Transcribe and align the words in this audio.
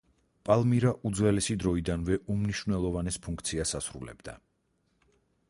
პალმირა 0.47 0.93
უძველესი 1.09 1.55
დროიდანვე 1.63 2.17
უმნიშვნელოვანეს 2.37 3.21
ფუნქციას 3.27 3.77
ასრულებდა. 3.83 4.37